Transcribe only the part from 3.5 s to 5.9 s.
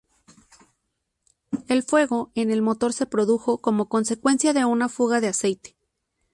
como consecuencia de una fuga de aceite.